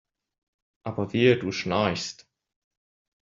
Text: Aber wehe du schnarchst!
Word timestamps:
Aber 0.81 1.13
wehe 1.13 1.37
du 1.37 1.51
schnarchst! 1.51 2.27